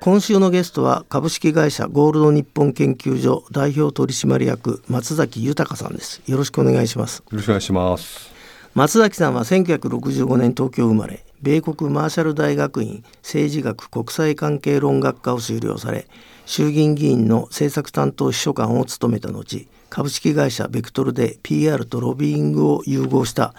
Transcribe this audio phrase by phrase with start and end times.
[0.00, 6.20] 今週のゲストは株式会社ゴールド日本研究所代表取締役松崎豊さんです。
[6.26, 7.18] よろしくお願いします。
[7.18, 8.32] よろしくお願いします。
[8.74, 16.06] 松崎さんは1965年東京生まれ米国マーシャル大学院政治学国際関係論学科を修了され
[16.46, 23.52] 衆議院議員の政策担当秘書官を務めた後株式会社ベクトルで PR とロビーイングを融合した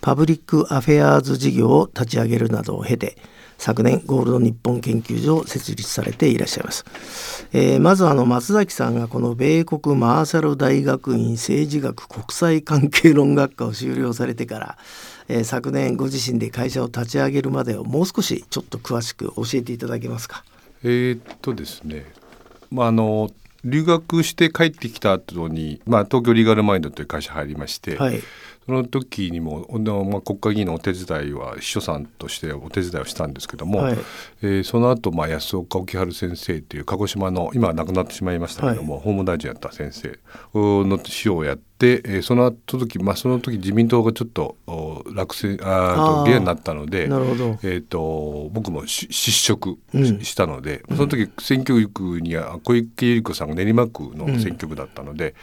[0.00, 3.16] パブリックアフェアーズ事業を立ち上げるなどを経て
[3.56, 6.84] 昨年ゴールド日本研究所を設立されていらっしゃいます、
[7.52, 14.78] えー、まずあの松崎さんがこの米国マーシャル大学院政治学国際関係論学科を修了されてから、
[15.28, 20.44] えー、昨年ご自身で会社を立ち上げるまでをもう少しちょっと詳しく教えていただけますか。
[20.82, 22.06] えー、っとですね。
[22.72, 23.30] まああの
[23.66, 28.20] 留学して帰ってきた後に、まあ、東京リーガルマインドという会社入りまして、はい、
[28.64, 29.66] その時にも、
[30.04, 33.98] まあ、国会議員のお手伝いは秘書さんとしてお手伝いをしたんですけども、はい、
[34.42, 40.18] えー、その後、まあ安岡沖春先生という鹿児島の今は亡くなってしまいましたけども、はい、法務大臣やった先生
[40.54, 44.56] の秘書をやって、えー、その後時、まあ、その時自民党がちょっと
[45.14, 55.30] 落選あと議員になったのでなるほど、えーと、僕も失職したので、うん、その時選挙区には小池百合子さんが練馬区の選挙区だったので。
[55.30, 55.34] うん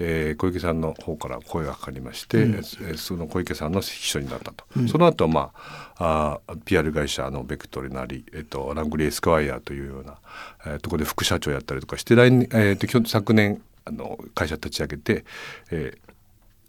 [0.00, 2.62] えー、小池さんの方から声がかかりまして、うん、
[2.96, 5.50] その小池さんの秘書になったと、うん、その後ま
[5.96, 10.18] ああ PR 会社のベクトルなり、えっと、ラングリー・エスクワイヤーというような、
[10.66, 15.24] えー、ところで副社長やったりとかして来年、えーと、昨年あの会社立ち上げて、
[15.70, 16.08] えー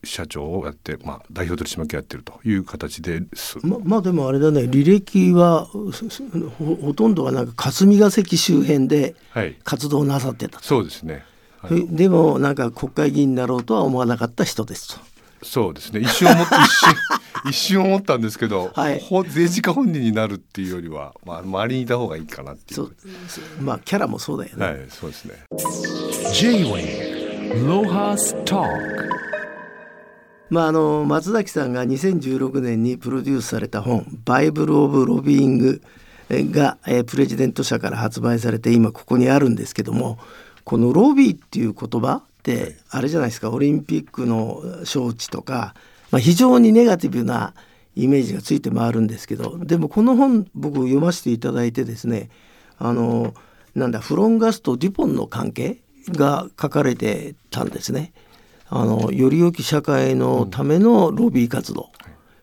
[0.03, 3.59] 社長をやって、まあ、代表取締役やってるという形です。
[3.65, 9.15] ままあでもあれだね履歴はほとんどがなんか霞が関周辺で
[9.63, 11.25] 活動なさってた、はい、そうですね。
[11.61, 15.09] はい、でもなんか国会議員になろうとは思わなかった人ですと。
[15.43, 15.99] そうですね。
[15.99, 16.93] 一瞬思った 一瞬
[17.45, 22.89] 一瞬思ったんですけど、はい、政治家本人になるっていうよりは、まあ、周りにいた方がいいかなっていう。
[23.61, 24.65] まあキャラもそうだよね。
[24.65, 25.33] はい、そうですね。
[26.33, 27.08] J-Way
[30.49, 35.81] まあ、あの松崎さんが2016年にプロデュースされた本「バイブル・オブ・ロビーイング」
[36.29, 40.17] が、えー、プレジデント社から発売されて今ここにあるんですけども
[40.63, 43.49] このロビーっていう言葉ってあれじゃないですか？
[43.51, 45.73] オリンピックの招致とか、
[46.11, 47.53] まあ、非常にネガティブな
[47.95, 52.29] イメージがついて回るんですけどでもこの本僕読ませていただいてですね
[52.77, 53.33] あの
[53.75, 58.13] なんだフロンガスとデュポンの関係が書かれてたんですね。
[58.69, 61.89] あのより良き社会のためのロビー活動、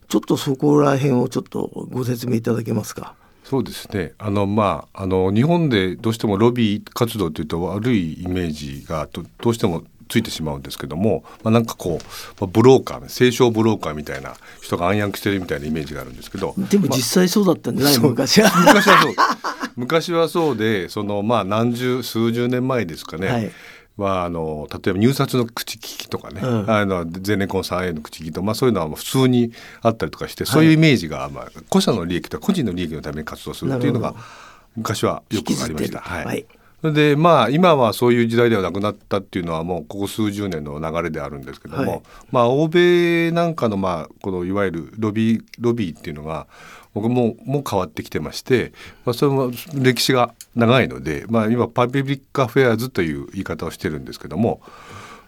[0.08, 3.14] ちょっとそこら辺をちょっとご説明いただけますか。
[3.44, 4.12] そうですね。
[4.18, 12.00] あの、まあ、あの日本でどうしてもロビー活動というと悪いイメージがどうしてもついてしまうんですけども、まあ、なんかこ
[12.40, 16.54] うブローカー清少ブローカーみたいな人が暗躍してるみたいなイメージがあるんですけど。
[16.56, 18.50] でも実際そうだったんじゃない、まあ、昔は。
[18.66, 19.14] 昔はそう
[19.76, 23.52] 昔はそうでそのまあ何十数十年前ですかね、はい。
[23.96, 34.14] はあの例えば入札の口利きとかね、うん、あのゼネコンさんへの口利きと、まあ、そういうのは普通にあったりとかして、そういうイメージが、まあ、個社の利益と個人の利益のために活動するっていうのが
[34.76, 36.00] 昔はよくありました。
[36.00, 36.46] はい、はい。
[36.82, 46.46] でまあ今はそういう時代ではなくなったっていうのはもうここ数十年の流れであるんですけども、はい、まあ欧米なんかのまあこのいわゆるロビーロビーっていうのが
[46.96, 48.72] 僕もも変わってきてまして、
[49.04, 54.62] まあ、それも歴史が長いので、まあ、今パブリックアフェアーズという言い方をしてるんですけども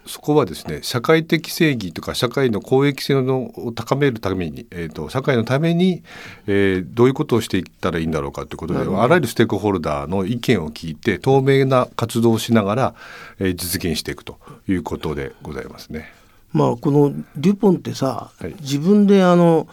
[0.07, 6.01] そこはですね社会的正義とか社会の公益性を高めるために、えーと、社会のために、
[6.47, 12.95] えー、どういうことをしていったらいいんだろうかということであらゆるステークホルダーの意見を聞いて透明な活動をしながら、
[13.37, 16.11] えー、実現していくということでございますね。
[16.51, 19.67] まあ、このデュポンってさ、はい、自分であの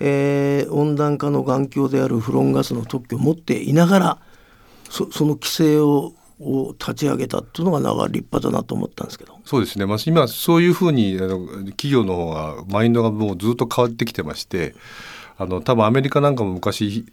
[0.00, 4.18] えー、温暖化の眼鏡であるフロンガスの特許を持っていながら
[4.90, 9.36] そその規制をを立ち上げたっていうのがなんか立派だなと思ったんですけど。
[9.44, 14.74] そうですね、まあ、今そういうふうにあの企業の方がマインドがもうずっと変わってきてまして
[15.36, 17.06] あの多分アメリカなんかも昔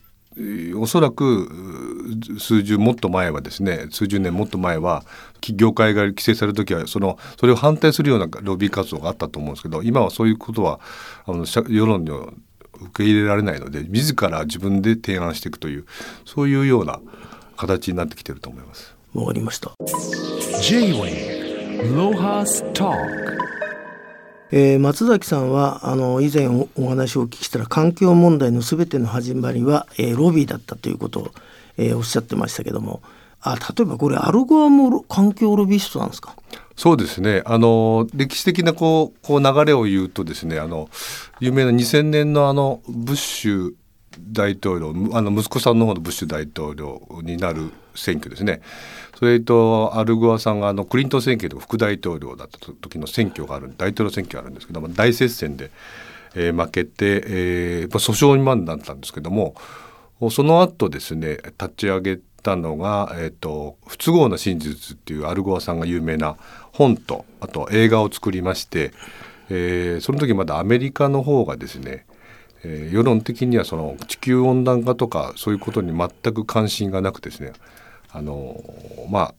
[0.76, 1.50] おそらく
[2.40, 5.06] 数十もっと前はですね数十年もっと前は
[5.42, 10.82] 業界が規制される時はそのそれを反対するようなロビー活動があったと思うんですけど今はそういうことは
[11.26, 12.34] あの世論の
[12.82, 15.86] 受け入れられないので自ら自分で提案していくという
[16.26, 17.00] そういうような
[17.58, 18.94] 形になってきてると思います。
[19.14, 19.72] わかりました。
[20.62, 23.36] J-Way ロハスター
[24.52, 31.32] えー、松崎さんはあの以前お話をお聞きしたら環境問題のすべての始まりは、えー、ロビーだったということを、
[31.78, 33.02] えー、おっしゃってましたけども
[33.42, 36.36] あ例えばこれアルゴアも環境ロビーストなんですか？
[36.76, 37.42] そうですね。
[37.46, 40.90] あの歴史的なこうこう流れを言うとですねあの
[41.40, 43.74] 有名な2000年のあのブッシュ
[44.20, 48.62] 大統領あの息子さんの方のブッシュ大統領になる選挙ですね。
[49.18, 55.72] それとアルゴアさんがあのクリントン選挙で副大統領だった時の選挙がある大統領選挙があるんですけども大接戦で、
[56.36, 59.56] えー、負けて、えー、訴訟にまでなったんですけども
[60.30, 66.38] その後ですね立ち上げてたのが「えーと、不都合な真実」っていうアルゴアさんが有名な
[66.72, 68.94] 本とあと映画を作りまして、
[69.50, 72.06] えー、その時まだアメリカの方がですね
[72.66, 77.54] え、世論的にはその地球温暖化とかそういうことに全く関心がなくですね
[78.12, 78.64] あの
[79.10, 79.36] まあ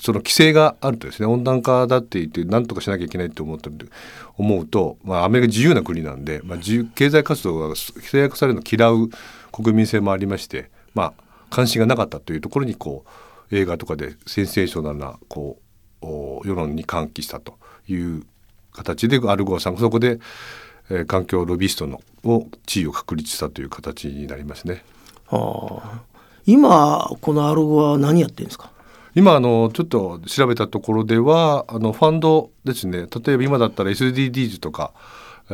[0.00, 3.90] その規制があるとですね温暖化だって言って何とかしなきゃいけないって思ってる
[4.36, 9.10] 思うと、まあ、アメリカ自由な国なんで、まあ、自由経済活動が制約されるのを嫌う
[9.50, 13.04] 国民性もありまして、まあ、関心がなかったというところにこ
[13.50, 15.58] う映画とかでセンセーショナルなこ
[16.02, 17.58] う世論に喚起したと
[17.88, 18.22] いう
[18.72, 20.20] 形でアルゴアさんがそこで、
[20.90, 24.84] えー、環境ロビストのを地位を確立したという形になりますね。
[25.26, 26.00] はあ
[26.46, 28.70] 今このアルゴは何やってるんですか？
[29.14, 33.06] 今あのちょっと調べたところではあのファンドですね。
[33.24, 34.92] 例えば今だったら SDGs とか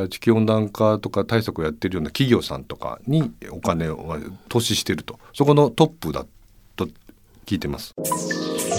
[0.09, 4.17] 地球温暖化とか対策をやってるような企業さんとかにお金を
[4.49, 5.19] 投資してると。
[5.33, 6.25] そこのトップだ
[6.75, 6.87] と
[7.45, 7.93] 聞いてます。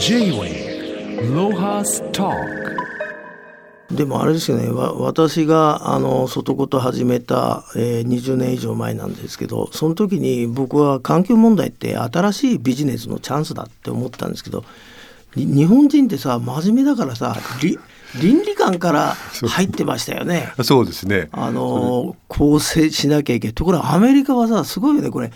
[0.01, 2.31] J-Way ロハスタ
[3.91, 4.69] でもあれですよね。
[4.69, 14.65] 私があの外事始めた、えー、20年以上前なんですけどその時に僕は環境問題って新しいビジネスのチャンスだって思ったんですけど
[15.37, 17.37] 日本人ってさ真面目だからさ
[18.21, 19.15] 倫理観から
[19.49, 20.53] 入ってましたよね。
[20.63, 25.33] そうですねあの構成しなきゃいけないところアメリカはさすごいよねこれ。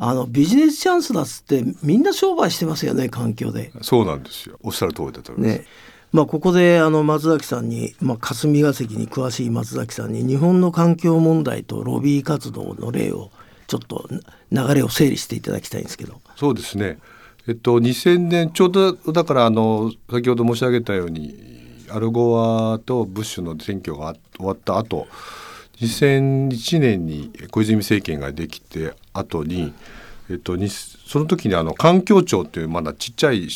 [0.00, 3.72] あのビジネスチャンスだっつってみんな商売してますよね環境で。
[3.82, 5.58] そうなんですよおっしゃる通りだと思います。
[5.58, 5.66] ね
[6.10, 13.30] まあ、ここであの松崎さんに、まあ、霞が関に詳しい松崎さんに日本の環境問題とロビー活動の例を
[13.66, 14.08] ちょっと
[14.50, 16.20] 流れを整理していただきたいんですけど。
[16.36, 16.98] そうですね
[17.46, 21.34] えっと、2000年ちょうどだからあの先ほど申し上げたように
[21.90, 25.06] アルゴアとブッシュの選挙が終わった後
[25.80, 29.72] 2001年に小泉政権ができて後に、
[30.30, 33.48] えっと、にその時にあの環境庁というまだちっちゃい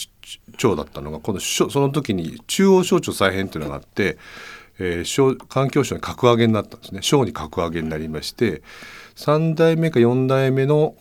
[0.57, 4.19] 庁だったのがこのその時に中央省庁再編というのがあって、
[4.79, 7.03] えー、環境省に格上げになったんですね。
[7.03, 8.63] 省に格上げになりまして
[9.17, 10.95] 3代目か4代目の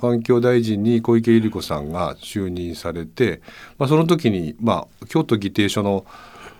[0.00, 3.42] 環境大臣に小池百合子さんが就任されて、
[3.78, 6.06] まあ、その時に、まあ、京都議定書の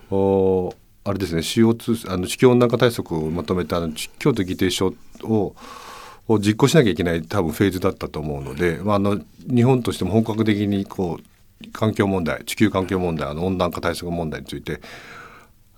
[0.09, 3.79] あれですね CO2 あの地球温暖化対策をまとめた
[4.19, 4.93] 京都議定書
[5.23, 5.55] を
[6.27, 14.81] を実行しなきゃいけない多分フェーズだったと思うので、まあ、あの日本としても本格的にこう環境問題地球環境問題あの温暖化対策問題について、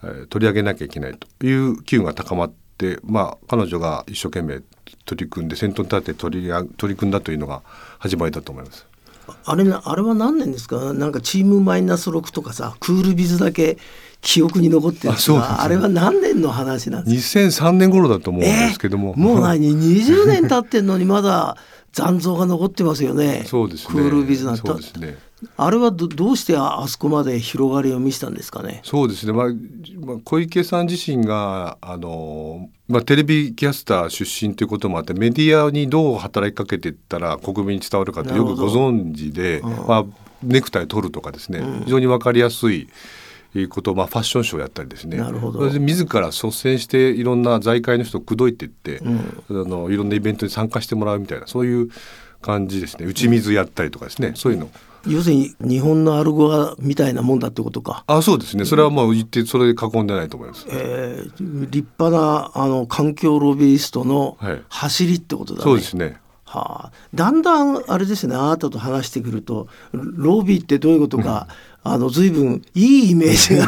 [0.04, 4.62] えー、取り上げなきゃいけないという機運が高まって、まあ、彼女が一生懸命
[5.06, 7.62] 取り組んで先頭に立って取り取り組んだというのが
[8.00, 8.86] 始まりだと思います。
[9.46, 10.94] あれあれは何年ですか？
[10.94, 13.78] なんかチームマイナス6とかさクールビズだけ
[14.22, 21.58] 記憶に残ってるああれは何年の話なんですか？2003年頃だと思うんですけども、えー、もう何20年経ってんのにまだ
[21.98, 25.18] 残像が残ってますよねそうですねクールビズなんてそうですね
[25.56, 28.82] あれはどどうしてあそこまで広がりを見せたんですかね？
[28.84, 29.34] そうですね。
[29.34, 29.48] まあ、
[30.04, 40.06] まあ、小池さん自身があのまあテレビキャスター出身ということもあってメディアにどう働きかけていったら国民に伝わるかってよくご存知で、うん、まあ
[40.42, 42.90] ネクタイ取るとかですね、うん、非常にわかりやすい。
[43.68, 45.18] ことまあ、ファッションショーやったりですね。
[45.18, 45.69] なるほど。
[45.69, 49.18] 自ら率先していろんな財界の人を口説いていって、うん、
[49.49, 51.90] あのいろんなイベントに参加してもらうみたいなそういう
[52.42, 53.06] 感じですね。
[53.06, 54.69] 打ち水やったりとかですね、そういうの。
[55.06, 58.04] 要するに日本のアルゴアみたいなもんだってことか。
[58.07, 58.66] あそうですね。
[58.66, 60.66] それはもう言ってそれで囲んでないと思います。
[60.69, 64.37] えー、立派なあの環境ロビーストの
[64.69, 65.64] 走りってことだね。
[65.64, 66.19] そうですね。
[66.47, 71.47] はあ、だんだんあれですねあなたと話してくるとロビーってどういうことか、
[71.84, 73.68] あの随分いいイメージが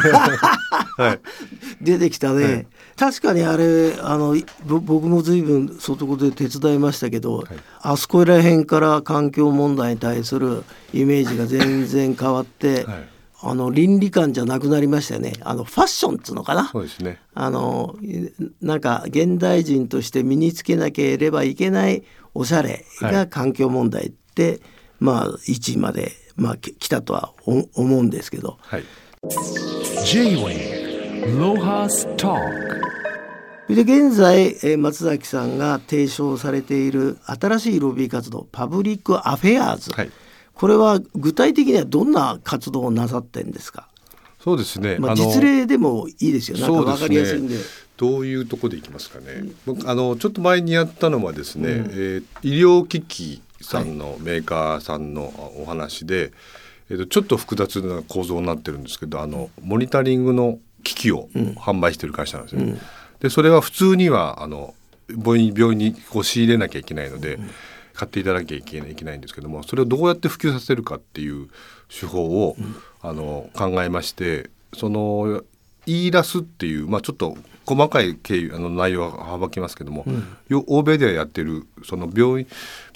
[1.00, 1.20] はい、
[1.80, 4.36] 出てきたね、はい、確かにあれあの
[4.66, 7.46] 僕も随分外子で手伝いましたけど、はい、
[7.80, 10.62] あそこら辺から環境問題に対する
[10.92, 13.08] イメージが全然変わって、はい、
[13.42, 15.32] あの倫理観じゃなくなりましたよね。
[15.40, 16.68] あのファッションっつうのかな？
[16.70, 17.18] そうですね。
[17.32, 17.96] あの
[18.60, 22.02] なんか現代人として身につけなければいけない
[22.34, 24.60] おしゃれが環境問題って、
[25.00, 28.56] まあ1位までまあ、来たとは思うんですけど。
[28.62, 28.84] はい、
[33.68, 40.10] で現在松崎さんが提唱されている新しいロビー活動パブリックアフェアーズ、はい、
[40.54, 43.86] これは具体的にはどんな活動をなさってんですか？
[44.42, 46.56] そうですね、まあ、実例でもいいですよ。
[46.56, 47.56] なんか分かりやすいんで。
[47.98, 49.44] どういうとこでいきますかね。
[49.66, 56.30] 僕あのちょっと前にやったのはですね、うん、えー、医療機器さんのメーカーさんのお話で、はい、
[56.90, 62.64] えー、とちょっと複雑な構造になってるんですけど、あのモニタリングの機器を販売してる会社なんですね。
[62.64, 62.80] うん、
[63.20, 64.74] でそれは普通にはあの
[65.08, 67.50] 病院病院にこう仕入れなきゃいけないので、うん、
[67.94, 71.48] 買っていただきゃいけないいけないんですけども、それをどうやって普及させるかっていう
[71.88, 72.56] 手法を、
[73.02, 75.42] あの考えまして、その
[75.86, 82.46] イーラスっていう、まあ、ちょっと細かい経緯あの内容は省きますけども、うん、欧米ではやってるその病院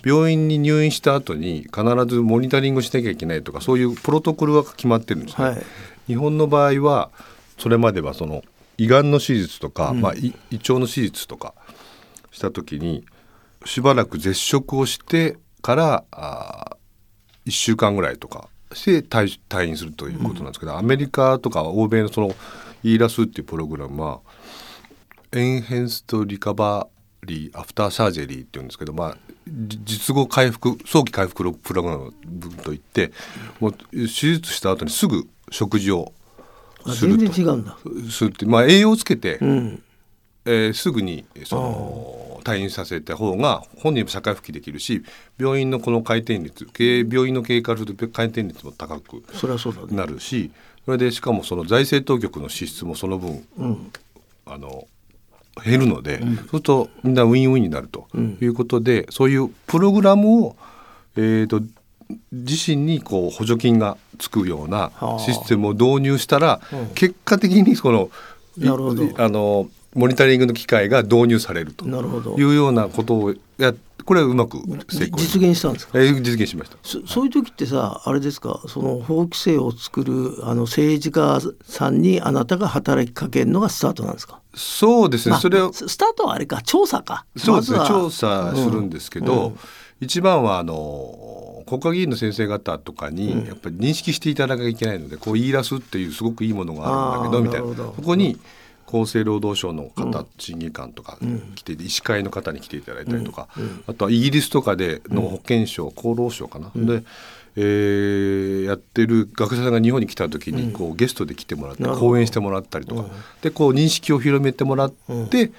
[0.04, 5.44] 病院に入院した後に必ずモニタリングしなきゃいけないとかそういうプロトコルが決まってるんですね。
[5.44, 5.62] はい、
[6.06, 7.10] 日本の場合は
[7.58, 8.42] それまではその
[8.76, 11.54] 胃がんの手術とか、うん、まあ、胃腸の手術とか
[12.32, 13.04] した時に
[13.64, 16.76] しばらく絶食をしてからあ
[17.46, 22.34] 1週間ぐらいとかして退退院するということなんですけど、うん、アメリカとか欧米のその
[22.84, 24.20] イーラスっていうプログラムは
[25.32, 26.86] エンヘンストリカバ
[27.24, 29.16] リーアフターサージェリーっていうんですけど、まあ、
[29.48, 32.12] 術後回復早期回復プログラム
[32.62, 33.12] といって
[33.58, 36.12] もう手術した後にすぐ食事を
[36.86, 37.24] すると。
[37.24, 37.76] 全然違うんだ。
[38.10, 39.82] するって、まあ、栄養をつけて、うん、
[40.44, 45.02] えー、すぐにその退院させた方が本人も社会復帰できるし
[45.38, 49.22] 病院のこの回転率病院の経営からすると回転率も高く
[49.90, 53.92] なるしそれでしかもその財政当局の支出もその分、うん、
[54.46, 54.86] あの
[55.64, 60.56] 減るので、うん、そうするとみんなウィンウィンになるということで、うん、そういうプログラムを、
[61.16, 61.60] えーと、
[62.32, 66.60] 自身にこう補助金がつくようなシステムを導入したら、
[66.94, 68.10] 結果的にその
[69.16, 73.72] あのモニタリングの機械が導入されるというようなことをや
[74.04, 74.58] これはうまく
[74.90, 76.76] 成功実現したんですか、えー、実現しました。
[76.82, 78.60] そそういう時ってさあれですか？
[78.68, 84.40] その法規制を作るあの政治家さんにあなたが働きかけるのがスタートなんですか？
[84.54, 85.36] そうですね。
[85.36, 86.60] それをスタートはあれか。
[86.60, 87.24] 調査か。
[87.36, 89.40] そうですね、ま、調査するんですけど、うん。
[89.46, 89.58] うん、
[90.00, 97.74] 一番はあの国会議員の先生方とかにやっぱり認識していただかなきゃいけないので、こう言い出すっていうすごくいいものがあるんだけどみたいな。
[97.96, 98.38] そこに、
[99.02, 101.18] 厚生労働省の方、審議官とか
[101.54, 103.48] 来て、医師会の方に来ていただいたりとか、
[103.86, 107.02] あとはイギリスとかでの保健省、厚労省かな、で、
[107.56, 113.08] えー、やってる学者さんが日本に来た時にこう、ゲストで来てもらって講演してもらったりとか、
[113.42, 114.92] でこう認識を広めてもらっ
[115.30, 115.52] て、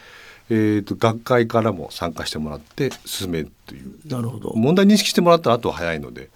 [0.49, 3.95] えーと、学会からも参加してもらって進めるという。
[4.07, 4.53] なるほど。
[4.55, 6.29] 問題認識してもらったらあとは早いので。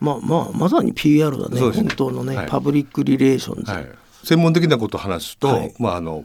[0.00, 3.88] まあまあ、まさに PR だね本当のね、はい、パブリックリレーションズ、はい。
[4.24, 6.24] 専門的なことを話すと、はい、まああの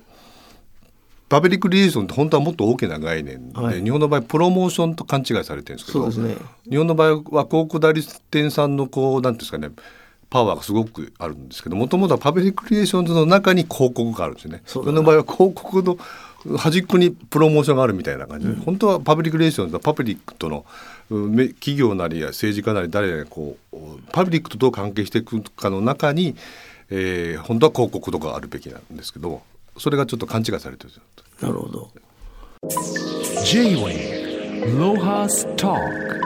[1.29, 6.35] パブリックリレーションって本当はもっと大きな概念で、はい、日本の場合プロモーションと勘違いされてるんですけど、ね、
[6.69, 9.69] 日本の場合は広告代理店さんのこうなんですかね
[10.29, 14.61] パワーがすごくあるんですけどもともとはパブリックリレーションズの中に広告があるんですよね。
[14.65, 15.97] その場合は広告の
[16.57, 20.65] 端っこにプロモーションがあるみたいな感じで、うん、本当はパブリックリレーションズはパブリックとの
[21.09, 23.77] 企業なりや政治家なり誰々がこう
[24.11, 26.35] パブリックとどう関係していくかの中に
[26.89, 29.41] えー、本当は広告とかあるべきなんですけど
[29.77, 30.93] それがちょっと勘違いされてる
[31.41, 31.91] なるほど。
[33.45, 36.17] J-Way ロハスター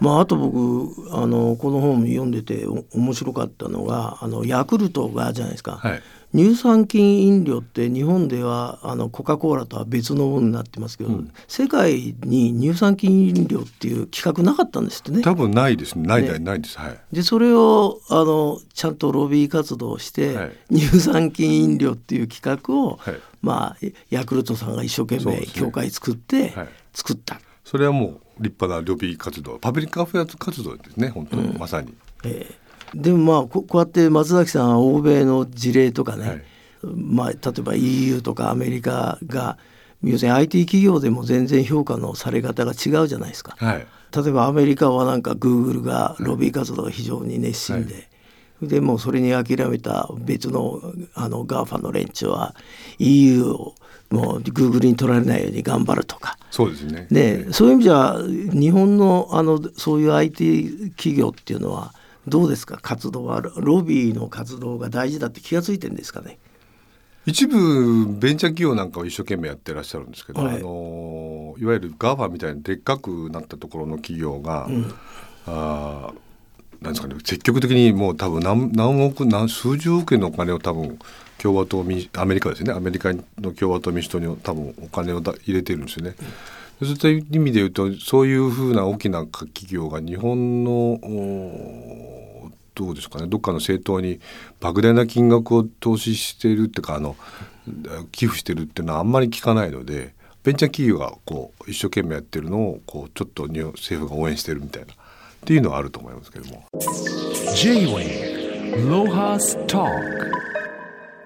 [0.00, 6.02] まあ、あと僕あのこの本読んでて面白かったのがあのヤクルトがじゃないですか、はい、
[6.34, 15.22] 乳酸菌飲料って日本ではあのコカ・コーラとは別のものになってますけど、うん、世界に乳酸菌飲料っていう企画なかったんですってね。
[15.22, 15.94] 多分ないです。
[15.94, 16.76] ねない、ね、ないです。
[16.76, 16.98] はい。
[17.12, 26.52] でそれをあのちゃんとロビー活動して、はい、乳酸菌飲料っていう企画を、はい、まあヤクルトさんが一生懸命協会作って、
[26.92, 27.40] 作った。
[27.64, 29.58] それはもう立派なロビー活動。
[29.58, 32.63] パブリックアフェア活動ですね本当、うん、まさに、えー
[32.94, 36.42] でもまあこうやって松崎さんは欧米の事例とかね、はい、
[36.94, 39.58] まあ、例えば EU とかアメリカが
[40.02, 43.56] 要するに IT 企業でも全然評価のされ方が違うじゃないですか。
[43.58, 48.00] はい、例えばアメリカはなんかグーグルがロビー活動が非常に熱心で、は
[48.66, 50.80] い、でもそれに諦めた別の
[51.14, 52.54] あの GAFA の連中は
[52.98, 53.74] EU を
[54.10, 56.38] もうグーグルに取られないように頑張るとか。
[56.50, 57.08] そうですね。
[57.10, 58.16] でそういう意味じゃ
[58.52, 61.92] 日本のあのそういう IT 企業っていうのは
[62.26, 62.78] どうですか？
[62.80, 66.38] 活動はロビーの活動が大事だって気が付いてんですかね？
[67.26, 74.94] 一部ベンチャー企業なんかを一生懸命やってらっしゃるんですけど、はい、あのいわゆる GAFA みたいにでっかくなったところの企業が、うん、
[75.46, 76.12] あ
[76.82, 80.98] なんですかね積極的にもう多分何何億何数十億円のお金を多分
[81.38, 81.94] 共和党アメ
[82.34, 82.72] リカですね。
[82.72, 86.14] アメリカの共和党民主党に多分お金をだ入れてるんですよね。
[86.18, 86.26] うん
[86.80, 90.98] そういった意味で言うとそういうふうな大きな企業が日本の
[92.74, 94.20] どうですかねどっかの政党に
[94.60, 97.16] 莫大な金額を投資しているっていうかあの
[98.10, 104.96] 寄付してるっていうのはあんまり聞かないのでベンチャー企業がこう一生懸命やってるのをこうちょっと日本政府が応援してるみたいなっ
[105.46, 106.68] ていうのはあると思いますけども。
[107.54, 110.24] J-Way ロハスター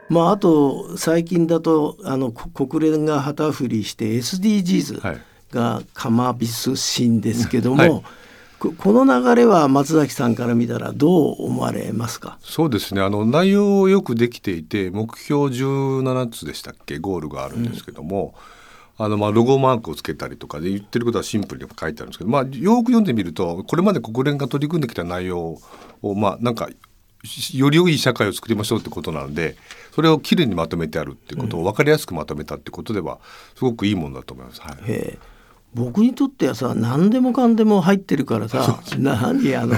[0.09, 6.71] まあ、あと最近だとあの国連が旗振りして SDGs がカマビス
[7.02, 7.90] ンですけども、はい。
[7.90, 8.02] はい
[8.61, 12.40] この流れは松崎さんから見たらどう思われますか？
[12.43, 13.00] そうですね。
[13.00, 16.99] あの内容よくできていて目標17つでしたっけ？
[16.99, 18.35] ゴールがあるんですけども、
[18.99, 22.49] うん、あのまあロゴマークをつけたりとかで言ってることはシンプルに書いてあるんですけど、まあ、よ
[22.83, 25.61] く読んでみるとこれまで国連が取り組んできた内容
[26.02, 26.69] をまあなんか
[27.55, 29.57] より良い社会を作りましょうってことなので
[29.95, 33.21] それをきれいにまとめてあるっていうことを分かりやすくまとめたってことでは
[33.57, 34.61] すごくいいものだと思います。
[34.61, 35.19] はい、
[35.75, 39.77] 僕にとってはさ何でもかんでも入ってるからさ何あの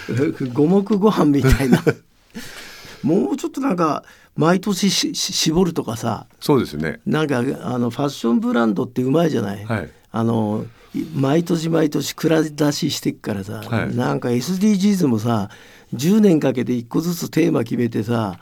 [0.52, 1.82] 五目ご飯みたいな。
[3.02, 4.04] もうちょっとなんか
[4.36, 7.00] 毎年し絞るとかさそうですね。
[7.06, 7.42] なんかあ
[7.78, 10.66] のファッションブランドってうまいじゃない、はい、あの
[11.14, 15.50] 毎年毎年蔵出ししてっからさ、はい、なんか SDGs もさ
[15.94, 18.38] 10年かけて1個ずつテーマ決めてさ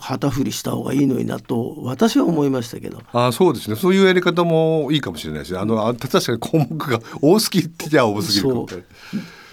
[0.00, 3.02] 旗振りした方がいいのになと私は思いましたけど。
[3.12, 3.76] あそうですね。
[3.76, 5.58] そういうやり方もいいかもしれないですね。
[5.58, 8.76] あの確かに項目が多すぎてじゃ多すぎるか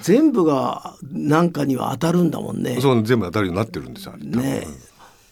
[0.02, 2.80] 全部が何かには当たるんだもんね。
[2.80, 4.66] そう全部当たるようになってるんですよね。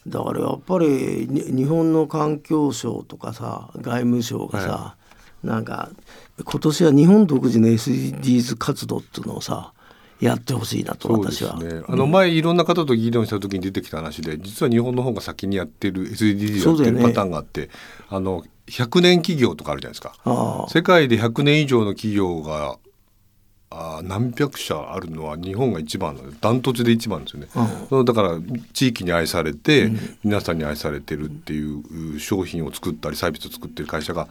[0.06, 4.96] だからやっぱり日本の環境省とかさ外務省がさ、は
[5.42, 5.90] い、なんか
[6.44, 9.72] 今年は日本独自の SDGs 活動っていうのをさ
[10.20, 11.58] やってほしいなと私は。
[11.58, 17.68] ね、あの前いろんな方と議論した時に出てきた話で実は日本の方が先にやってる SDGs やってるパターンがあって、ね、
[18.08, 20.66] あの100年企業とかあるじゃないですか。
[20.68, 22.78] 世界で100年以上の企業が
[23.68, 27.48] あ何百社あるのは日本が一番ダントツで一番ですよね、
[27.90, 28.38] うん、だから
[28.72, 29.90] 地域に愛されて、
[30.22, 34.28] 皆さんに愛されてるっていう商品を作ったりサービスを作ってる会社が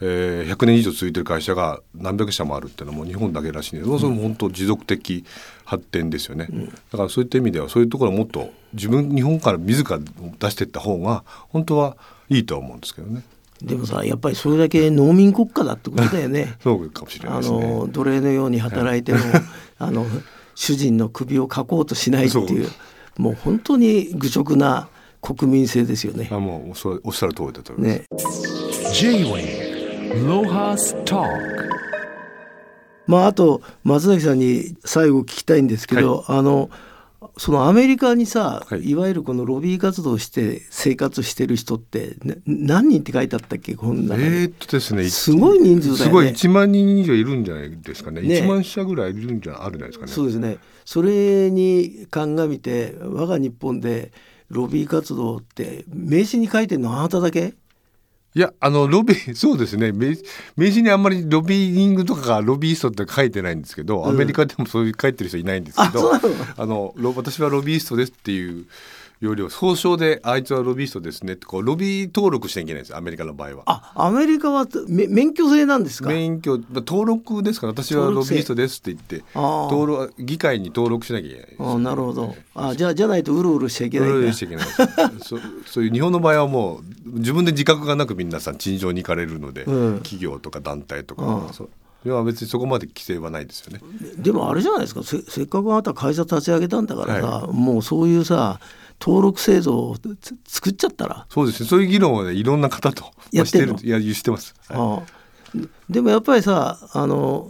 [0.00, 5.24] えー、100年以上続いてる会社が何百社もあるっていうのはもう日本だけらしいんで、うん、それも本当持続的
[5.64, 9.98] 発展ですよね、うん、だからそういった意味ではそういうところをもっと自分日本から自ら
[10.38, 11.96] 出していった方が本当は
[12.28, 13.22] いいとは思うんですけどね。
[13.62, 16.56] でもさやっぱりそれだけ農民国家だってことだよね。
[16.62, 19.30] そうかもしれない、ね、あの奴隷のように働いても、はい、
[19.78, 20.06] あの
[20.54, 22.68] 主人の首をかこうとしないっていう
[23.16, 24.88] もう本当に愚直な
[25.22, 26.28] 国民性ですよね。
[26.30, 29.02] あもうそおっしゃる通りだと思います。
[29.02, 29.63] ね
[33.06, 36.70] まああと松崎さんに最後聞きたいんですけど、はい、あの
[37.36, 43.74] そのアメリカにさ、はい、いわゆるこのロビー活動して生活してる人って何人って書いてあったっけ？
[43.74, 46.04] こんなえー、っとですねすごい人数だよね。
[46.04, 48.22] すごい1万人以上いるんじゃないですかね。
[48.22, 48.40] ね。
[48.40, 50.12] 1万社ぐらいいるんじゃあるんじゃないですかね。
[50.12, 50.58] そうですね。
[50.84, 54.12] それに鑑みて我が日本で
[54.50, 56.98] ロビー活動って名刺に書いてるの？
[56.98, 57.54] あなただけ？
[58.36, 59.92] いやあのロビー そうですね。
[59.92, 60.16] 名
[60.68, 66.12] 刺にあんまりロビーイングとかがロビーストって書いてないんですけど、うん、アメリカでもそういう書いてる人いないんですけど
[66.56, 66.92] あの。
[67.14, 68.66] 私はロビーストですっていう
[69.20, 73.62] よりは総称であいつはロビーストですねってこうロビー登録しなきゃいけないんですアメリカの場合は。
[73.66, 76.10] あアメリカは免許制なんですか？
[76.10, 77.68] 免許登録ですか？
[77.68, 82.34] ら私はロビーストですって言って登録議会に登録しなきゃいけない、ね、あなるほど。
[82.54, 84.16] あじゃあじゃないとうろうろしちゃいけないんだ。
[84.16, 84.66] うろうろしちゃいけない
[85.22, 91.70] そそういう日本の場合はもう自分で自覚がなく皆さん陳情に行かれるので、うん、企業とか団体とか、うん、そ
[92.04, 93.80] いや別にそこまで規制はないですよね。
[94.18, 95.02] でもあれじゃないですか。
[95.02, 98.60] せっかくあなた会社立ち上げたんだからさ、はい、もうそういうさ
[99.00, 99.96] 登録制度を
[100.46, 101.26] 作っちゃったら。
[101.28, 101.68] そうですね。
[101.68, 105.02] そういう議論を、ね、いろんな方とやってるいやしてます、はい、あ
[105.88, 107.48] でもやっぱりさあの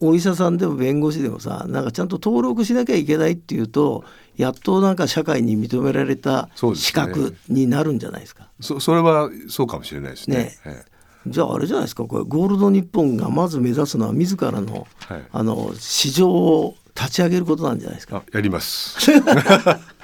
[0.00, 4.04] お医者さんでも弁護士でもさなんかちゃんと登録しなきゃいけないっていうと
[4.36, 8.48] やっとなんか社会に認められた資格になるんじゃないですか？
[8.60, 10.56] そ、ね、それはそうかもしれないですね。
[10.64, 10.84] ね。
[11.26, 12.04] じゃああれじゃないですか？
[12.04, 18.22] これゴールド日本がまず目指すのは自らのはい、あの市場を立ち上げることなんじゃないですか？
[18.32, 18.96] やります。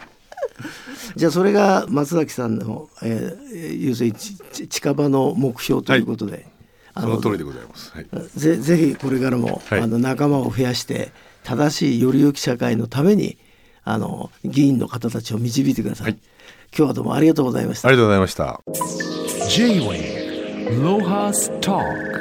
[1.14, 6.46] じゃあそれが松崎さんの、えー、要するに近場の目標ということで、
[6.94, 7.92] はい、その通りでございます。
[7.92, 11.12] はい、ぜぜひこれからも、はい、あの仲間を増やして
[11.44, 13.38] 正しいより良き社会のために
[13.84, 16.06] あの議員の方たちを導いてください。
[16.06, 16.18] はい、
[16.76, 17.88] 今日はどうもありがとうございました。
[17.88, 18.60] ありがとうございました。
[19.48, 22.15] J-Way ロハスター